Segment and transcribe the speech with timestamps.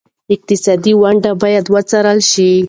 [0.33, 2.51] اقتصادي ونډه باید وڅېړل شي.